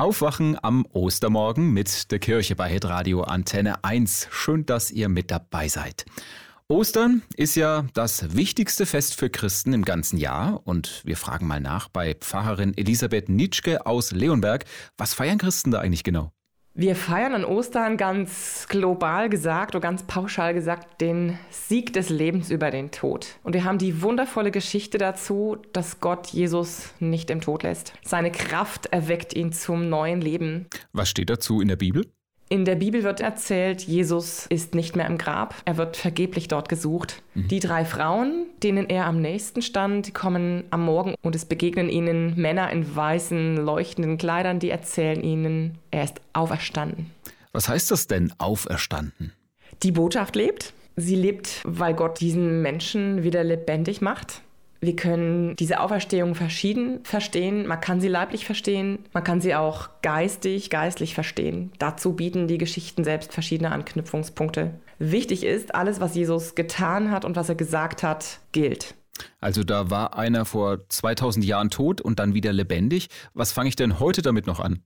Aufwachen 0.00 0.56
am 0.62 0.86
Ostermorgen 0.92 1.72
mit 1.72 2.12
der 2.12 2.20
Kirche 2.20 2.54
bei 2.54 2.68
Hitradio 2.68 3.22
Antenne 3.22 3.82
1. 3.82 4.28
Schön, 4.30 4.64
dass 4.64 4.92
ihr 4.92 5.08
mit 5.08 5.32
dabei 5.32 5.66
seid. 5.66 6.06
Ostern 6.68 7.22
ist 7.34 7.56
ja 7.56 7.84
das 7.94 8.36
wichtigste 8.36 8.86
Fest 8.86 9.16
für 9.16 9.28
Christen 9.28 9.72
im 9.72 9.84
ganzen 9.84 10.16
Jahr 10.16 10.64
und 10.64 11.02
wir 11.04 11.16
fragen 11.16 11.48
mal 11.48 11.60
nach 11.60 11.88
bei 11.88 12.14
Pfarrerin 12.14 12.76
Elisabeth 12.76 13.28
Nitschke 13.28 13.86
aus 13.86 14.12
Leonberg. 14.12 14.66
Was 14.96 15.14
feiern 15.14 15.38
Christen 15.38 15.72
da 15.72 15.80
eigentlich 15.80 16.04
genau? 16.04 16.30
Wir 16.80 16.94
feiern 16.94 17.34
an 17.34 17.44
Ostern 17.44 17.96
ganz 17.96 18.68
global 18.68 19.28
gesagt 19.28 19.74
oder 19.74 19.80
ganz 19.80 20.04
pauschal 20.04 20.54
gesagt 20.54 21.00
den 21.00 21.36
Sieg 21.50 21.92
des 21.92 22.08
Lebens 22.08 22.52
über 22.52 22.70
den 22.70 22.92
Tod. 22.92 23.40
Und 23.42 23.54
wir 23.54 23.64
haben 23.64 23.78
die 23.78 24.00
wundervolle 24.00 24.52
Geschichte 24.52 24.96
dazu, 24.96 25.56
dass 25.72 25.98
Gott 25.98 26.28
Jesus 26.28 26.94
nicht 27.00 27.30
im 27.30 27.40
Tod 27.40 27.64
lässt. 27.64 27.94
Seine 28.04 28.30
Kraft 28.30 28.86
erweckt 28.86 29.34
ihn 29.34 29.50
zum 29.50 29.88
neuen 29.88 30.20
Leben. 30.20 30.68
Was 30.92 31.08
steht 31.08 31.30
dazu 31.30 31.60
in 31.60 31.66
der 31.66 31.74
Bibel? 31.74 32.04
In 32.50 32.64
der 32.64 32.76
Bibel 32.76 33.02
wird 33.02 33.20
erzählt, 33.20 33.82
Jesus 33.82 34.46
ist 34.46 34.74
nicht 34.74 34.96
mehr 34.96 35.06
im 35.06 35.18
Grab, 35.18 35.54
er 35.66 35.76
wird 35.76 35.98
vergeblich 35.98 36.48
dort 36.48 36.70
gesucht. 36.70 37.22
Mhm. 37.34 37.48
Die 37.48 37.60
drei 37.60 37.84
Frauen, 37.84 38.46
denen 38.62 38.88
er 38.88 39.04
am 39.04 39.20
nächsten 39.20 39.60
stand, 39.60 40.14
kommen 40.14 40.64
am 40.70 40.84
Morgen 40.84 41.14
und 41.20 41.34
es 41.34 41.44
begegnen 41.44 41.90
ihnen 41.90 42.40
Männer 42.40 42.70
in 42.70 42.96
weißen, 42.96 43.56
leuchtenden 43.58 44.16
Kleidern, 44.16 44.60
die 44.60 44.70
erzählen 44.70 45.22
ihnen, 45.22 45.76
er 45.90 46.04
ist 46.04 46.22
auferstanden. 46.32 47.10
Was 47.52 47.68
heißt 47.68 47.90
das 47.90 48.06
denn, 48.06 48.32
auferstanden? 48.38 49.32
Die 49.82 49.92
Botschaft 49.92 50.34
lebt. 50.34 50.72
Sie 50.96 51.16
lebt, 51.16 51.60
weil 51.64 51.94
Gott 51.94 52.18
diesen 52.20 52.62
Menschen 52.62 53.22
wieder 53.22 53.44
lebendig 53.44 54.00
macht. 54.00 54.42
Wir 54.80 54.94
können 54.94 55.56
diese 55.56 55.80
Auferstehung 55.80 56.34
verschieden 56.34 57.00
verstehen. 57.04 57.66
Man 57.66 57.80
kann 57.80 58.00
sie 58.00 58.08
leiblich 58.08 58.46
verstehen, 58.46 59.00
man 59.12 59.24
kann 59.24 59.40
sie 59.40 59.54
auch 59.54 59.88
geistig, 60.02 60.70
geistlich 60.70 61.14
verstehen. 61.14 61.72
Dazu 61.78 62.12
bieten 62.12 62.46
die 62.46 62.58
Geschichten 62.58 63.02
selbst 63.02 63.32
verschiedene 63.32 63.72
Anknüpfungspunkte. 63.72 64.74
Wichtig 65.00 65.44
ist, 65.44 65.74
alles, 65.74 66.00
was 66.00 66.14
Jesus 66.14 66.54
getan 66.54 67.10
hat 67.10 67.24
und 67.24 67.36
was 67.36 67.48
er 67.48 67.54
gesagt 67.54 68.02
hat, 68.02 68.40
gilt. 68.52 68.94
Also 69.40 69.64
da 69.64 69.90
war 69.90 70.16
einer 70.16 70.44
vor 70.44 70.88
2000 70.88 71.44
Jahren 71.44 71.70
tot 71.70 72.00
und 72.00 72.20
dann 72.20 72.34
wieder 72.34 72.52
lebendig. 72.52 73.08
Was 73.34 73.52
fange 73.52 73.68
ich 73.68 73.76
denn 73.76 73.98
heute 73.98 74.22
damit 74.22 74.46
noch 74.46 74.60
an? 74.60 74.82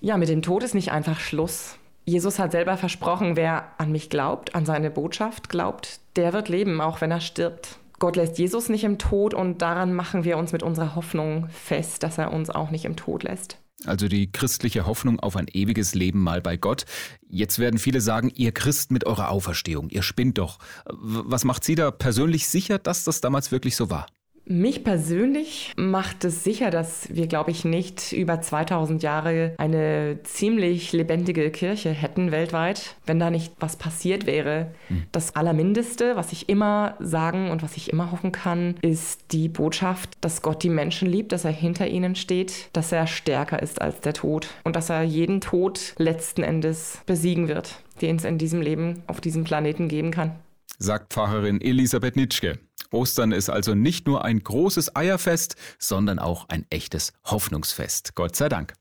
Ja, 0.00 0.16
mit 0.16 0.28
dem 0.28 0.42
Tod 0.42 0.62
ist 0.62 0.74
nicht 0.74 0.92
einfach 0.92 1.20
Schluss. 1.20 1.76
Jesus 2.06 2.38
hat 2.38 2.52
selber 2.52 2.76
versprochen, 2.76 3.36
wer 3.36 3.72
an 3.78 3.90
mich 3.90 4.10
glaubt, 4.10 4.54
an 4.54 4.66
seine 4.66 4.90
Botschaft 4.90 5.48
glaubt, 5.48 6.00
der 6.16 6.34
wird 6.34 6.50
leben, 6.50 6.80
auch 6.80 7.00
wenn 7.00 7.10
er 7.10 7.20
stirbt. 7.20 7.78
Gott 8.04 8.16
lässt 8.16 8.36
Jesus 8.36 8.68
nicht 8.68 8.84
im 8.84 8.98
Tod 8.98 9.32
und 9.32 9.62
daran 9.62 9.94
machen 9.94 10.24
wir 10.24 10.36
uns 10.36 10.52
mit 10.52 10.62
unserer 10.62 10.94
Hoffnung 10.94 11.48
fest, 11.48 12.02
dass 12.02 12.18
er 12.18 12.34
uns 12.34 12.50
auch 12.50 12.70
nicht 12.70 12.84
im 12.84 12.96
Tod 12.96 13.22
lässt. 13.22 13.56
Also 13.86 14.08
die 14.08 14.30
christliche 14.30 14.84
Hoffnung 14.84 15.20
auf 15.20 15.36
ein 15.36 15.48
ewiges 15.50 15.94
Leben 15.94 16.20
mal 16.20 16.42
bei 16.42 16.58
Gott. 16.58 16.84
Jetzt 17.30 17.58
werden 17.58 17.78
viele 17.78 18.02
sagen, 18.02 18.30
ihr 18.34 18.52
Christ 18.52 18.90
mit 18.90 19.06
eurer 19.06 19.30
Auferstehung, 19.30 19.88
ihr 19.88 20.02
spinnt 20.02 20.36
doch. 20.36 20.58
Was 20.84 21.44
macht 21.44 21.64
Sie 21.64 21.76
da 21.76 21.90
persönlich 21.90 22.46
sicher, 22.46 22.78
dass 22.78 23.04
das 23.04 23.22
damals 23.22 23.52
wirklich 23.52 23.74
so 23.74 23.88
war? 23.88 24.04
Mich 24.46 24.84
persönlich 24.84 25.72
macht 25.76 26.22
es 26.24 26.44
sicher, 26.44 26.70
dass 26.70 27.08
wir, 27.14 27.26
glaube 27.28 27.50
ich, 27.50 27.64
nicht 27.64 28.12
über 28.12 28.42
2000 28.42 29.02
Jahre 29.02 29.54
eine 29.56 30.18
ziemlich 30.22 30.92
lebendige 30.92 31.50
Kirche 31.50 31.90
hätten 31.90 32.30
weltweit, 32.30 32.96
wenn 33.06 33.18
da 33.18 33.30
nicht 33.30 33.54
was 33.58 33.76
passiert 33.76 34.26
wäre. 34.26 34.72
Mhm. 34.90 35.04
Das 35.12 35.34
Allermindeste, 35.34 36.16
was 36.16 36.32
ich 36.32 36.50
immer 36.50 36.94
sagen 37.00 37.50
und 37.50 37.62
was 37.62 37.78
ich 37.78 37.90
immer 37.90 38.10
hoffen 38.10 38.32
kann, 38.32 38.74
ist 38.82 39.32
die 39.32 39.48
Botschaft, 39.48 40.10
dass 40.20 40.42
Gott 40.42 40.62
die 40.62 40.68
Menschen 40.68 41.08
liebt, 41.08 41.32
dass 41.32 41.46
er 41.46 41.52
hinter 41.52 41.88
ihnen 41.88 42.14
steht, 42.14 42.68
dass 42.74 42.92
er 42.92 43.06
stärker 43.06 43.62
ist 43.62 43.80
als 43.80 44.00
der 44.00 44.12
Tod 44.12 44.48
und 44.62 44.76
dass 44.76 44.90
er 44.90 45.02
jeden 45.04 45.40
Tod 45.40 45.94
letzten 45.96 46.42
Endes 46.42 46.98
besiegen 47.06 47.48
wird, 47.48 47.82
den 48.02 48.16
es 48.16 48.24
in 48.24 48.36
diesem 48.36 48.60
Leben 48.60 49.02
auf 49.06 49.22
diesem 49.22 49.44
Planeten 49.44 49.88
geben 49.88 50.10
kann. 50.10 50.32
Sagt 50.78 51.14
Pfarrerin 51.14 51.60
Elisabeth 51.60 52.16
Nitschke. 52.16 52.58
Ostern 52.90 53.32
ist 53.32 53.50
also 53.50 53.74
nicht 53.74 54.06
nur 54.06 54.24
ein 54.24 54.42
großes 54.42 54.96
Eierfest, 54.96 55.56
sondern 55.78 56.18
auch 56.18 56.48
ein 56.48 56.66
echtes 56.70 57.12
Hoffnungsfest. 57.24 58.14
Gott 58.14 58.36
sei 58.36 58.48
Dank. 58.48 58.74